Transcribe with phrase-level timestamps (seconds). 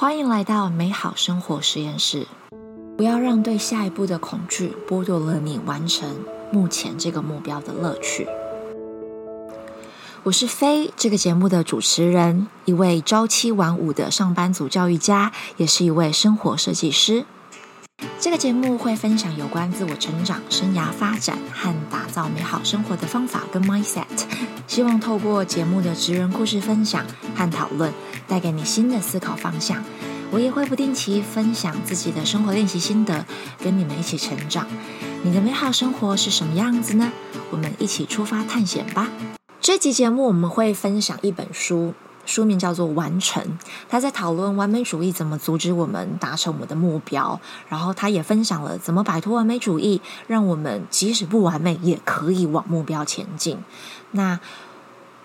[0.00, 2.26] 欢迎来到美好生活实验室。
[2.96, 6.08] 不要让对下一步的恐惧剥夺了你完成
[6.50, 8.26] 目前这个目标的乐趣。
[10.22, 17.26] 我是飞，这个节目的主持人，一位朝七晚五的上班族教育家，也是一位生活设计师。
[18.18, 24.04] 这个节目会分享有关自我成长、生涯发展和打造美好生活的方法跟 mindset。
[24.66, 27.04] 希望透过节目的职人故事分享
[27.34, 27.92] 和讨论，
[28.28, 29.82] 带给你新的思考方向。
[30.30, 33.26] 我也会不定期分享自己的生活练习心得，
[33.62, 34.66] 跟你们一起成长。
[35.22, 37.10] 你的美好生活是什么样子呢？
[37.50, 39.08] 我们一起出发探险吧！
[39.60, 41.94] 这集节目我们会分享一本书。
[42.24, 43.42] 书名叫做《完成》，
[43.88, 53.58] 他在讨论完美主义怎么阻止我们达成我们的目标，然后他也分享了怎么摆脱完美主义，让我们即使不完美也可以往目标前进。
[54.12, 54.38] 那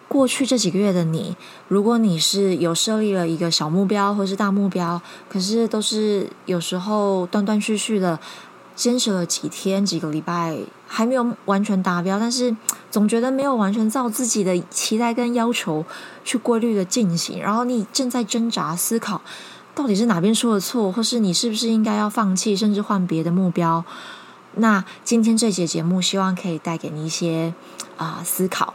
[0.08, 1.35] 过去这几个月的你，
[1.68, 8.20] 如果你是有设立了一个小目标或是大目标，可是都是有时候断断续续的。
[8.76, 12.54] 坚持了几天、几个礼拜，还没有完全达标，但是
[12.96, 15.84] 总觉得没有完全照自己的期待跟要求
[16.24, 17.41] 去规律的进行。
[17.41, 19.20] 然后你正在挣扎思考，
[19.74, 23.84] 到底是哪边出了错，或是你是不是应该要放弃，甚至换别的目标？
[24.54, 27.54] 那今天这节节目，希望可以带给你一些
[27.98, 28.74] 啊思考。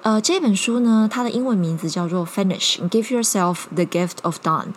[0.00, 4.68] 呃，这本书呢，它的英文名字叫做《Finish》，Give yourself the gift of done。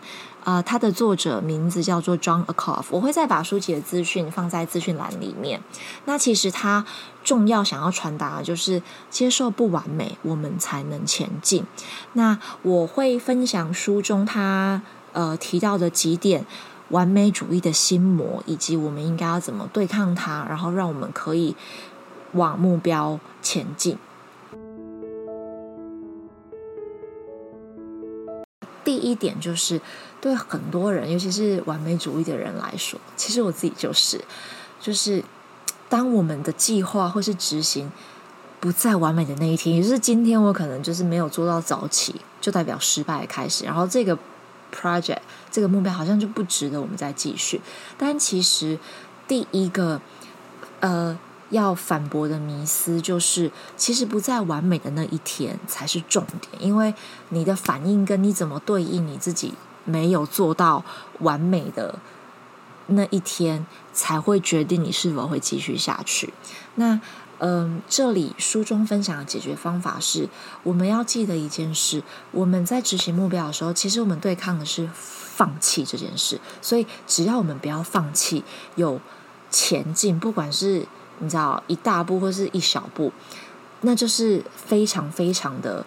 [0.45, 5.61] 呃，它的作者名字叫做 John Akoff，我会再把书籍的资讯放在资讯栏里面。
[6.05, 6.85] 那其实他
[7.23, 11.66] 重要想要传达的就是接受不完美，我们才能前进。
[12.13, 14.81] 那我会分享书中他
[15.13, 16.45] 呃提到的几点
[16.89, 21.55] 完美主义的心魔，以及我们应该要怎么对抗它，然后让我们可以
[22.33, 23.97] 往目标前进。
[29.04, 29.80] 一点就是，
[30.22, 34.23] 对很多人，尤其是完美主义的人来说，其实我自己就是，
[34.80, 35.23] 就是
[35.90, 37.92] 当我们的计划或是执行
[38.59, 44.18] 不再完美的那一天，也就是今天，我可能就是没有做到早起，就代表失败开始，然后这个
[44.74, 45.19] project
[45.52, 47.62] 这个目标好像就不值得我们再继续。
[47.97, 48.80] 但其实
[49.28, 50.02] 第一个，
[50.80, 51.19] 呃。
[51.53, 56.94] 要反驳的迷思就是，其实不在完美的那一天才是重点，因为
[57.30, 59.53] 你的反应跟你怎么对应你自己
[59.86, 60.84] 没有做到
[61.19, 62.00] 完美的
[62.88, 66.34] 那一天，才会决定你是否会继续下去。
[66.75, 67.00] 那
[67.40, 70.30] 嗯，这里书中分享的解决方法是，
[70.63, 76.40] 我们要记得一件事：我们在执行目标的时候，其实我们对抗的是放弃这件事。
[76.62, 79.02] 所以，只要我们不要放弃，有
[79.50, 80.88] 前进，不管是
[81.23, 83.13] 你知道一大步或是一小步，
[83.81, 85.85] 那就是非常非常的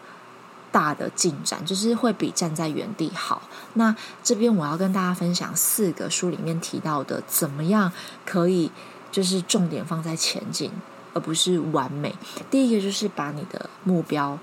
[0.73, 3.43] 大的进展，就是会比站在原地好。
[3.75, 7.93] 那这边我要跟大家分享四个书里面提到的，怎么样
[8.25, 8.71] 可以
[9.13, 10.73] 就是重点放在前进，
[11.13, 12.15] 而不是完美。
[12.51, 14.39] 第一个就是把你的目标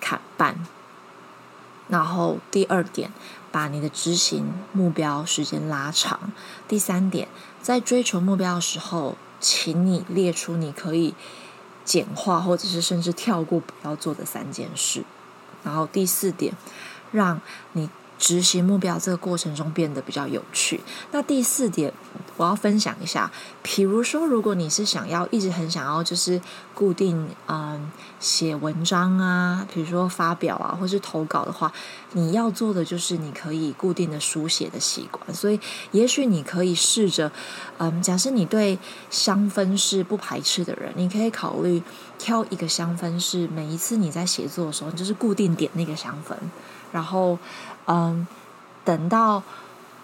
[0.00, 0.64] 砍半，
[1.88, 3.12] 然后第二点，
[3.50, 6.32] 把你的执行目标时间拉长。
[6.66, 7.28] 第三点，
[7.60, 9.16] 在追求目标的时候。
[9.40, 11.14] 请你列出你可以
[11.84, 15.02] 简化，或者是甚至跳过不要做的三件事。
[15.64, 16.54] 然后第四点，
[17.10, 17.40] 让
[17.72, 17.90] 你。
[18.20, 20.80] 执行目标这个过程中变得比较有趣。
[21.10, 21.92] 那第四点，
[22.36, 23.32] 我要分享一下。
[23.62, 26.40] 比如说，如果你是想要一直很想要，就是
[26.74, 31.72] 固定嗯写文章啊，比如说发表啊，或是投稿的话，
[32.12, 35.34] 你要做的就是你可以固定的书写的习惯。
[35.34, 35.58] 所以，
[35.92, 37.32] 也许你可以试着
[37.78, 41.82] 嗯，假设你对香氛是不排斥的人，你可以考虑
[42.18, 46.34] 挑一个香氛，是每一次你在写作的时候，你就是固定点那个香氛，
[46.92, 47.38] 然后。
[47.86, 48.24] 嗯，
[48.84, 49.42] 等到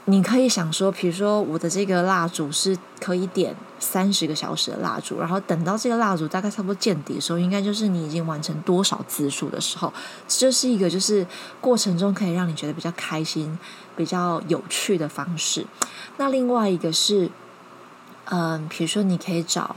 [0.07, 9.93] 你可以想说，比如说我的这个蜡烛是可以点三十个小时的蜡烛，然后等到这个蜡烛大概差不多见底的时候，应该就是你已经完成多少字数的时候，
[10.27, 11.25] 这是一个就是
[11.61, 13.57] 过程中可以让你觉得比较开心、
[13.95, 15.65] 比较有趣的方式。
[16.17, 17.31] 那另外一个是，
[18.25, 19.77] 嗯，比如说你可以找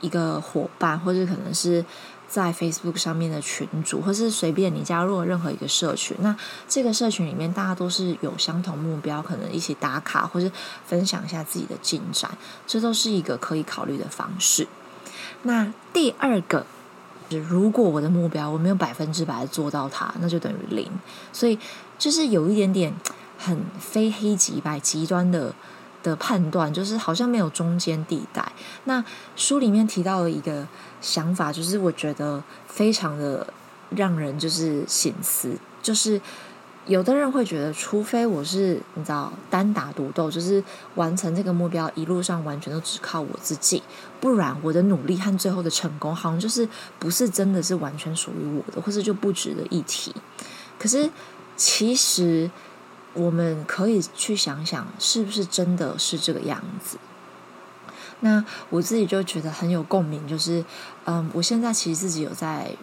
[0.00, 1.84] 一个伙伴，或者可能是。
[2.32, 6.34] 在 Facebook 上面的群主，或是随便你加入任何一个社群，那
[6.66, 10.50] 这个社群里面大家都是有相同目标，可能一起打卡，或是
[10.86, 12.30] 分享一下自己的进展，
[12.66, 14.66] 这都是一个可以考虑的方式。
[15.42, 16.64] 那第二个，
[17.28, 20.90] 如果我的目标我没有百分之百做到它，那就等于零。
[21.34, 21.58] 所以
[21.98, 22.94] 就是有一点点
[23.36, 25.54] 很非黑即白、极端的。
[26.02, 28.52] 的判断就是好像没有中间地带。
[28.84, 29.04] 那
[29.36, 30.66] 书里面提到了一个
[31.00, 33.46] 想法，就是我觉得非常的
[33.90, 36.20] 让人就是醒思，就是
[36.86, 40.62] 有的人会觉得，除非我是你知道单打独斗，就是
[40.96, 43.80] 完成这个目标，一路上完全都只靠我自己，
[44.20, 50.12] 不然我的努力和最后的成功，好像就是不是真的是完全属于我的，或是就不值得一提。
[50.78, 51.08] 可是
[51.56, 52.50] 其实
[53.14, 56.98] 我们可以去想想，是不是真的是这个样子？
[58.20, 60.64] 那我自己就觉得很有共鸣，就是
[61.04, 62.76] 嗯，我现在其实自己有在。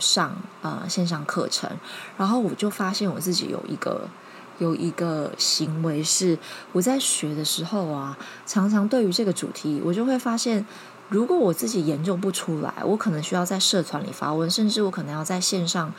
[0.00, 1.70] 上呃线上课程，
[2.16, 4.08] 然后我就发现我自己有一个
[4.56, 6.38] 有一个行为是
[6.72, 8.16] 我在学的时候啊，
[8.46, 10.64] 常常对于这个主题，我就会发现，
[11.10, 15.92] 如果我自己研究不出来，我可能需要在社团里发问，甚至我可能要在线上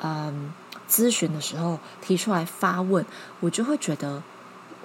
[0.00, 0.52] 嗯
[0.90, 3.06] 咨询的时候提出来发问，
[3.38, 4.20] 我就会觉得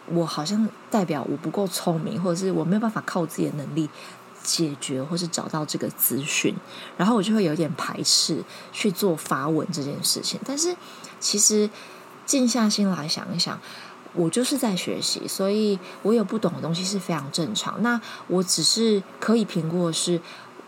[0.08, 3.90] 我好像代表我不够聪明，或者是我没有办法靠自己的能力。
[4.44, 6.54] 解决或是找到这个资讯，
[6.98, 10.40] 然后我就会有点排斥去做发文这件事情。
[10.46, 10.76] 但是
[11.20, 11.68] 其实
[12.28, 13.60] 静下心来想一想，
[14.14, 17.82] 我就是在学习，所以我有不懂的东西是非常正常。
[17.82, 20.22] 那我只是可以评估的是，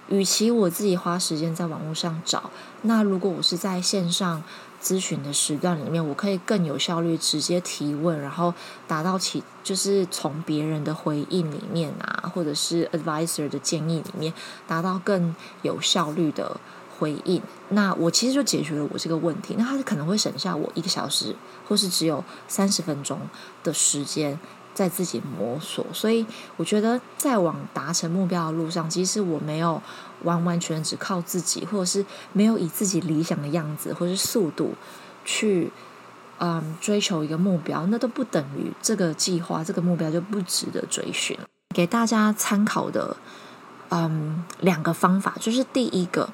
[0.10, 2.50] 与其我自己花时间在网络上找，
[2.84, 4.44] 那如果我是在线上。
[4.80, 8.54] 咨询的时段里面，我可以更有效率直接提问，然后
[8.88, 14.32] 达到其就是从别人的回应里面啊，或者是 advisor 的建议里面
[14.68, 16.58] 达到更有效率的
[17.00, 17.42] 回应。
[17.70, 19.56] 那我其实就解决了我这个问题。
[19.58, 21.36] 那他可能会省下我一个小时，
[21.68, 23.20] 或是只有三十分钟
[23.64, 24.40] 的时间。
[24.78, 26.24] 在自己摸索，所以
[26.56, 29.82] 我觉得在往达成目标的路上，即使我没有
[30.22, 34.76] 完完全只靠自己，或者是没有以自己理想的样子或是速度
[35.26, 35.72] 去
[36.38, 41.36] 嗯追求一个目标，那都不等于这个计划、这个目标就不值得追寻。
[41.74, 43.18] 给大家参考的
[43.90, 46.30] 嗯两个方法，就是第一个。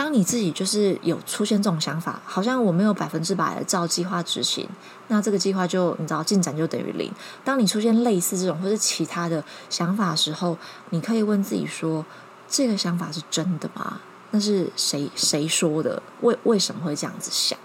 [0.00, 4.66] 当你自己就是有出现这种想法，好像我没有百分之百的照计划执行，
[5.08, 7.12] 那这个计划就你知道进展就等于零。
[7.44, 10.56] 当你出现类似这种或者其他的想法的时候，
[10.88, 12.06] 你可以问自己说：
[12.48, 14.00] 这个想法是真的吗？
[14.30, 16.02] 那是谁谁说的？
[16.22, 17.58] 为为什么会这样子想？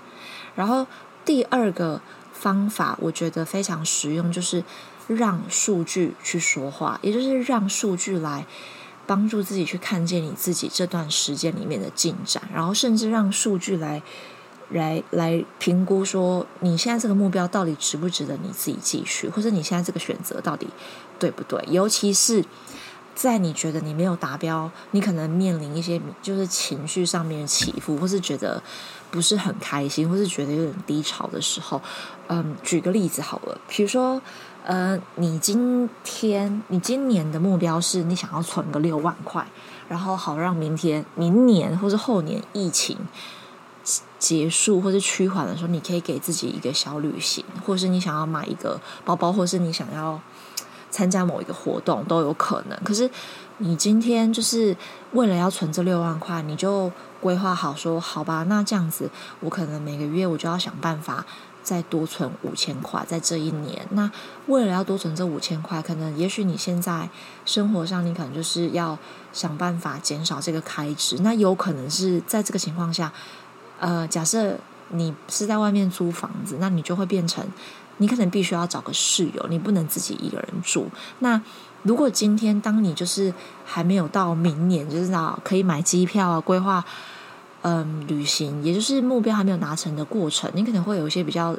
[0.56, 0.86] 然后
[1.24, 2.02] 第二个
[2.34, 4.62] 方法，我觉得非常实用，就是
[5.08, 8.46] 让数据去说话，也就是让数据来。
[9.08, 14.02] 帮助自己去看见你自己这段时间里面的进展，然后甚至让数据来
[14.70, 20.68] 来来评估说你现在这个目标到底值不值得你自己继续，或者你现在这个选择到底
[21.20, 21.64] 对不对？
[21.70, 22.44] 尤其是
[23.14, 28.62] 在你觉得你没有达标，你可能面临一些就是情绪上面的起伏，或是觉得
[29.12, 31.82] 不是很开心，或是觉得有点低潮的时候，
[32.28, 34.22] 嗯，举个例子好了，比如说。
[34.66, 39.46] 呃，你今天你今年的目标是你想要存个六万块，
[39.88, 42.98] 然后好让明天、明年或者后年疫情
[44.18, 50.20] 结束或者趋缓的时候，你可以给自己一个小旅行，或者是你想要买一个包包，或是你想要
[50.90, 52.76] 参加某一个活动都有可能。
[52.84, 53.08] 可是
[53.60, 54.76] 你今天就是
[55.12, 56.92] 为了要存这六万块，你就
[57.22, 59.12] 规划好说，好吧，那这样子
[59.42, 61.24] 我可能每个月我就要想办法。
[61.66, 64.10] 再多存五千块，在这一年，那
[64.46, 67.10] 为了要多存这五千块，可能也许你现在
[67.44, 68.98] 生活上，你可能就是要
[69.34, 71.18] 想办法减少这个开支。
[71.22, 73.12] 那有可能是在这个情况下，
[73.80, 74.56] 呃，假设
[74.90, 77.44] 你是在外面租房子，那你就会变成
[77.98, 80.88] 你可能必须要找个室友，你不能自己一个人住。
[81.20, 81.42] 那
[81.82, 83.34] 如果今天当你就是
[83.66, 86.86] 还没有到明年，就是啊可以买机票啊，规划。
[87.68, 91.58] 嗯，旅行也就是目标还没有达成的过程，你可能会有一些比较。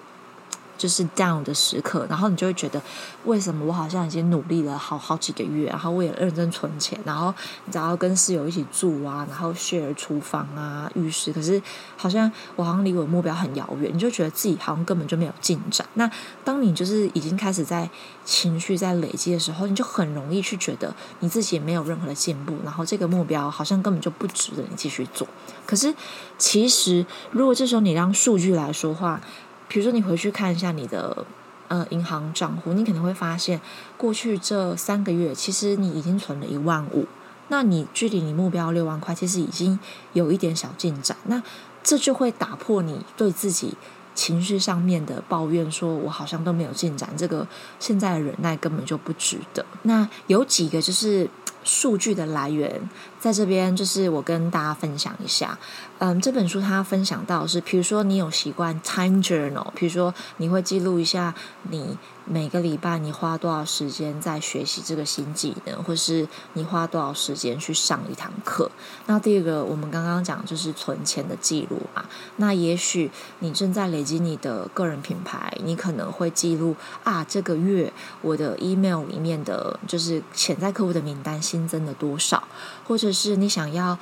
[0.76, 2.80] 就是 down 的时刻，然后你就会觉得，
[3.24, 7.32] 为什么我好像已经努力了好好几个月，然后我也认真存钱，然后
[7.64, 11.60] 你知道跟室友一起住啊，然后 share 厨房啊、浴室，可是
[11.96, 15.86] 好像我好像离我的目标很遥远，你就觉得自己好像根本就没有进展。
[15.94, 16.10] 那
[16.44, 17.88] 当你就是已经开始在
[18.24, 25.26] 情绪在累积的时候，你就很容易去觉得你自己也没有任何的进步，然后这个目标好像根本就不值得你继续做。
[25.64, 25.94] 可是
[26.38, 29.20] 其实，如果这时候你让数据来说话。
[29.68, 31.26] 比如说，你回去看一下你的
[31.68, 33.60] 呃银行账户，你可能会发现，
[33.96, 37.06] 过去这三个月，其实你已经存了一万五。
[37.48, 39.78] 那你距离你目标六万块，其实已经
[40.12, 41.16] 有一点小进展。
[41.26, 41.42] 那
[41.82, 43.74] 这就会打破你对自己
[44.16, 47.46] 情绪上面的抱怨，说我好像都没有进展，这个
[47.78, 49.64] 现在的忍耐根本就不值得。
[49.82, 51.30] 那有几个就是
[51.62, 52.90] 数据的来源，
[53.26, 55.58] 在这边就是我跟大家分享一下，
[55.98, 68.70] 嗯，这本书它分享到是，比如说你有习惯 time journal，比如说你会记录一下你每个礼拜你花多少时间在学习这个新技能，或是你花多少时间去上一堂课。
[69.06, 72.04] 那第二个，我们刚刚讲就是存钱的记录嘛。
[72.36, 77.92] 那也许你正在累积你的个人品牌，你可能会记录啊，这个月
[78.22, 82.46] 我的 email 里面的就是潜在客户的名单新增了多少，
[82.86, 83.98] 或者是你想要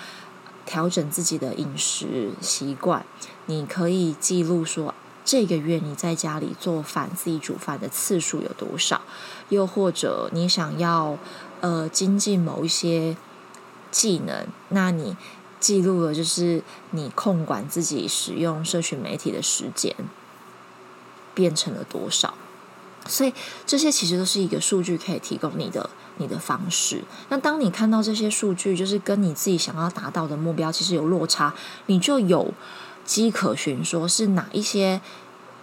[0.66, 3.06] 调整自己的饮食习惯，
[3.46, 4.92] 你可以记录说
[5.24, 9.02] 这个月你在家里做饭自己煮饭的次数有多少，
[9.50, 11.16] 又或者你想要
[11.60, 13.16] 呃精进某一些
[13.90, 15.16] 技能，那你
[15.60, 19.94] 记录了就是你控管自己使用社群媒体的时间
[21.34, 22.34] 变成了多少，
[23.06, 23.32] 所以
[23.66, 25.88] 这些其实都是一个数据可以提供你的。
[26.16, 31.52] 你的方式，那当你看到这些数据，就是跟你自己想要达到的目标其实有落差，
[31.86, 32.54] 你就有
[33.04, 35.00] 迹可循，说是哪一些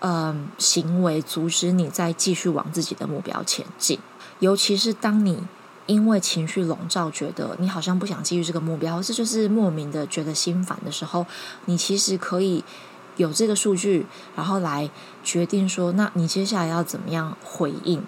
[0.01, 3.97] 嗯行为阻止你再继续往自己的目标前进。
[4.39, 5.41] 尤其是当你
[5.85, 11.25] 因为情绪笼罩，觉得你好像不想继续这个目标，这就是莫名的觉得心烦的时候，
[11.63, 12.61] 你其实可以
[13.17, 14.89] 有这个数据，然后来
[15.23, 18.03] 决定说，那你接下来要怎么样回应。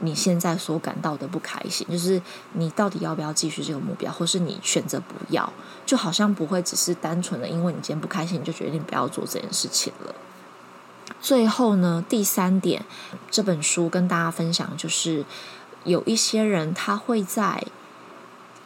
[0.00, 2.20] 你现在所感到的不开心，就是
[2.52, 5.50] 你到底要不要继续这个目标，或是你选择不要，
[5.86, 10.14] 就好像不会只是单纯的因为你今天不开心，你就决定不要做这件事情了。
[11.20, 12.84] 最后呢，第三点，
[13.30, 15.24] 这本书跟大家分享，就是
[15.84, 17.64] 有一些人他会在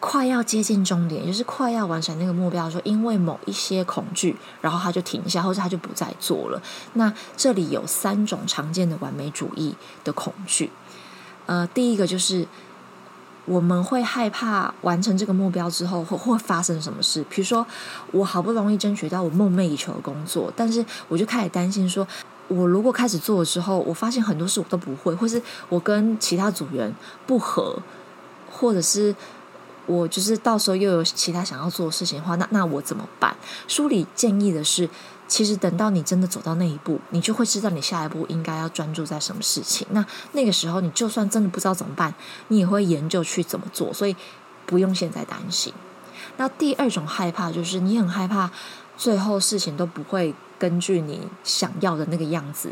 [0.00, 6.62] 快要接近终点，就是快要完成那个目标的时候，因为某一些恐惧，然后他就停下，或者他就不再做了。
[6.94, 9.74] 那这里有三种常见的完美主义
[10.04, 10.70] 的恐惧。
[11.46, 12.46] 呃，第一个就是
[13.44, 17.24] 我们会害怕完成这个目标之后会会发生什么事。
[17.28, 17.66] 比如说，
[18.12, 22.06] 我好不容易争取到我梦寐以求的工作，但是我就开始担心说，
[22.46, 26.94] 我如果开始做了之后，我发现很多事我都不会，或是我跟其他组员
[27.26, 27.80] 不合，
[28.50, 29.16] 或者是
[29.88, 33.36] 我就是到时候又有其他想要做的事情的话，那那我怎么办？
[33.66, 34.88] 书里建议的是。
[35.30, 39.86] 其实等到你真的走到那一步，你就会知道你下一步应该要专注在什么事情。
[39.90, 40.02] 那
[40.32, 42.14] 那个时候，你就算真的不知道怎么办，
[42.48, 44.16] 你也会研究去怎么做，所以
[44.64, 45.70] 不用现在担心。
[46.38, 48.50] 那第二种害怕就是你很害怕
[48.96, 52.70] 最后事情都不会根据你想要的那个样子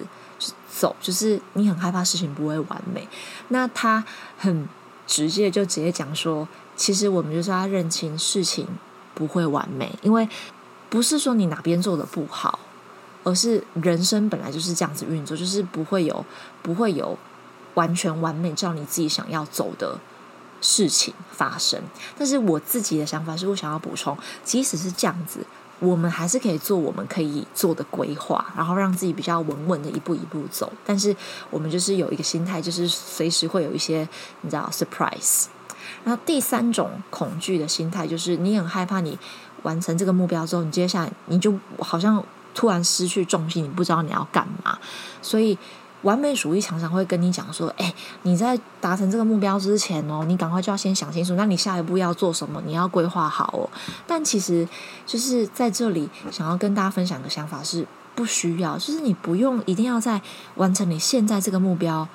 [0.75, 3.07] 走，就是你很害怕事情不会完美。
[3.49, 4.03] 那他
[4.39, 4.67] 很
[5.07, 8.67] 直接就直接讲说，其实我们就是要认清事情
[9.15, 10.29] 不会完美，因为。
[10.89, 12.61] 不是说你哪边做的不好，
[13.25, 16.25] 而是人生本来就是这样子运作，就是不会有
[16.63, 17.19] 不会有
[17.75, 19.99] 完全完美照你自己想要走的
[20.61, 21.83] 事情发生。
[22.17, 25.45] 但是我自己的想法是我想要补充，即使是这样子，
[25.79, 30.73] 我们还是可以做我们可以做的规划，然后让自己比较稳稳的一步一步走。
[30.85, 31.15] 但是
[31.51, 34.09] 我们就是有一个心态，就是随时会有一些
[34.41, 35.47] 你知道 surprise。
[36.05, 39.19] 然后第三种恐惧的心态就是你很害怕你。
[39.63, 42.23] 完成这个目标之后，你接下来你就好像
[42.55, 44.79] 突然失去重心，你不知道你要干嘛。
[45.21, 45.59] 所以
[46.03, 52.63] 完美主义常常会跟你讲说：“哎，你在达成这个目标之前哦，你赶快就要先想清楚，那你下一步要做什么？
[52.65, 53.69] 你要规划好哦。”
[54.07, 54.69] 但其实
[55.07, 60.21] 就是在这里想要跟大家分享的想法是，不需要，就是你不用一定要在
[60.55, 62.07] 完成你现在这个目标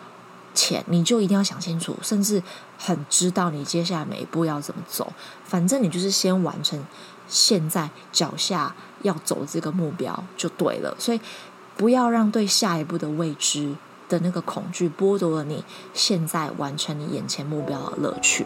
[0.54, 2.42] 前，你就一定要想清楚，甚至
[2.78, 5.12] 很知道你接下来每一步要怎么走。
[5.44, 6.84] 反正你就是先完成。
[7.28, 11.22] 现在脚下要走这个目标就对了，所以
[11.78, 13.76] 不要让对下一步的未知
[14.08, 15.64] 的那个恐惧剥夺了你
[15.94, 18.46] 现在完成你眼前目标的乐趣。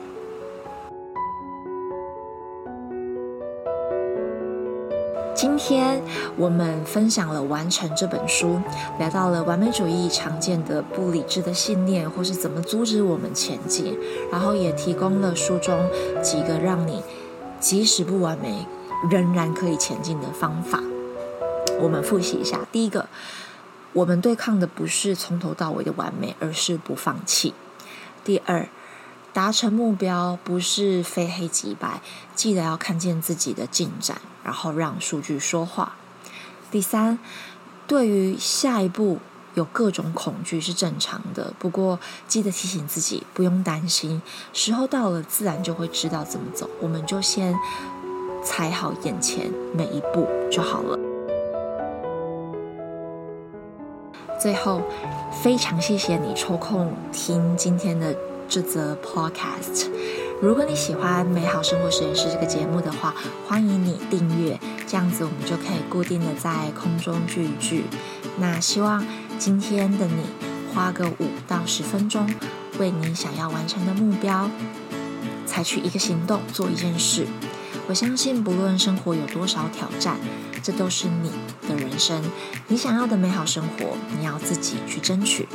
[5.34, 6.02] 今天
[6.38, 8.60] 我们分享了《完成》这本书，
[8.98, 13.98] 聊到了完美主义常见的不理智的信念，或是怎么阻止我们前进，
[14.32, 15.78] 然后也提供了书中
[16.22, 17.04] 几个让你。
[17.60, 18.66] 即使不完美，
[19.10, 20.80] 仍然可以前进的方法，
[21.80, 22.66] 我们复习一下。
[22.72, 23.08] 第一个，
[23.94, 27.54] 我们对抗的不是从头到尾的完美，而是不放弃。
[28.24, 28.68] 第二，
[29.34, 32.02] 达成目标不是非黑即白，
[32.36, 35.96] 记得要看见自己的进展，然后让数据说话。
[36.72, 37.20] 第三，
[37.88, 39.20] 对于下一步。
[39.54, 46.70] 有各种恐惧是正常的，不过记得提醒自己，不用担心，时候到了，自然就会知道怎么走。
[46.82, 47.56] 我们就先
[48.44, 50.95] 踩好眼前每一步就好了。
[54.46, 54.80] 最后，
[55.42, 58.16] 非常谢谢你抽空听今天的
[58.48, 59.88] 这则 podcast，
[60.40, 63.16] 如果你喜欢《美好生活实验室》这个节目的话，
[63.48, 67.86] 欢迎你订阅，这样子我们就可以固定的在空中聚一聚。
[68.38, 69.04] 那希望
[69.40, 70.22] 今天的你
[70.72, 72.30] 花个五到十分钟，
[72.78, 74.52] 为你想要完成的目标
[75.48, 77.26] 采取一个行动，做一件事。
[77.88, 80.18] 我相信，不论生活有多少挑战，
[80.66, 81.30] 这都是你
[81.70, 82.20] 的人生。
[82.70, 85.48] 你想要的美好生活，你要自己去争取。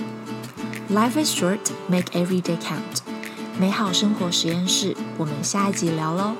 [0.88, 3.00] Life is short, make every day count.
[3.58, 6.36] 美好生活实验室，我们下一集聊喽。